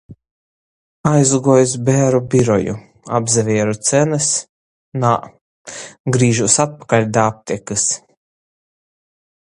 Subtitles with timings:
[1.09, 2.73] Aizguoju iz bēru biroju,
[3.19, 4.31] apsavieru cenys-
[5.05, 5.13] nā,
[6.17, 7.89] grīžūs atpakaļ da aptekys